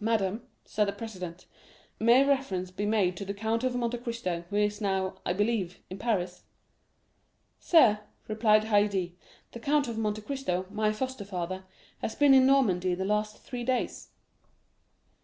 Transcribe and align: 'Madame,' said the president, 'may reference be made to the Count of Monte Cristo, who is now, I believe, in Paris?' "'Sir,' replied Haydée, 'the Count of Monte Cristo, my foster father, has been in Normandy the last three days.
'Madame,' 0.00 0.42
said 0.64 0.88
the 0.88 0.92
president, 0.92 1.46
'may 2.00 2.24
reference 2.24 2.72
be 2.72 2.84
made 2.84 3.16
to 3.16 3.24
the 3.24 3.32
Count 3.32 3.62
of 3.62 3.76
Monte 3.76 3.98
Cristo, 3.98 4.42
who 4.50 4.56
is 4.56 4.80
now, 4.80 5.18
I 5.24 5.32
believe, 5.32 5.78
in 5.88 6.00
Paris?' 6.00 6.42
"'Sir,' 7.60 8.00
replied 8.26 8.64
Haydée, 8.64 9.12
'the 9.52 9.60
Count 9.60 9.86
of 9.86 9.96
Monte 9.96 10.22
Cristo, 10.22 10.66
my 10.68 10.90
foster 10.92 11.24
father, 11.24 11.62
has 11.98 12.16
been 12.16 12.34
in 12.34 12.44
Normandy 12.44 12.96
the 12.96 13.04
last 13.04 13.38
three 13.38 13.62
days. 13.62 14.08